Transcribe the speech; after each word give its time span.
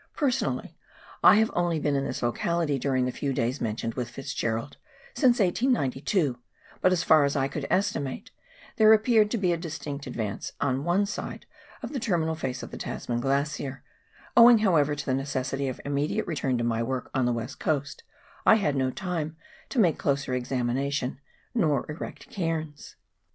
Personally 0.15 0.75
I 1.23 1.35
have 1.35 1.51
only 1.53 1.79
been 1.79 1.95
in 1.95 2.05
this 2.05 2.23
locality 2.23 2.79
during 2.79 3.05
the 3.05 3.11
few 3.11 3.33
days 3.33 3.61
mentioned 3.61 3.93
with 3.93 4.09
FitzGerald, 4.09 4.77
since 5.13 5.37
1892, 5.39 6.39
but, 6.81 6.91
as 6.91 7.03
far 7.03 7.23
as 7.23 7.35
I 7.35 7.47
could 7.47 7.67
estimate, 7.69 8.31
there 8.77 8.91
appeared 8.93 9.29
to 9.29 9.37
be 9.37 9.53
a 9.53 9.57
distinct 9.57 10.07
advance 10.07 10.53
on 10.59 10.83
one 10.83 11.05
side 11.05 11.45
of 11.83 11.93
the 11.93 11.99
terminal 11.99 12.33
face 12.33 12.63
of 12.63 12.71
the 12.71 12.79
Tasman 12.79 13.19
Glacier; 13.19 13.83
owing, 14.35 14.57
however, 14.57 14.95
to 14.95 15.05
the 15.05 15.13
necessity 15.13 15.67
of 15.67 15.79
immediate 15.85 16.25
return 16.25 16.57
to 16.57 16.63
my 16.63 16.81
work 16.81 17.11
on 17.13 17.27
the 17.27 17.31
West 17.31 17.59
Coast, 17.59 18.01
I 18.43 18.55
had 18.55 18.75
no 18.75 18.89
time 18.89 19.37
to 19.69 19.77
make 19.77 19.99
closer 19.99 20.31
exami 20.31 20.73
nation 20.73 21.19
nor 21.53 21.85
erect 21.91 22.27
cairns. 22.31 22.95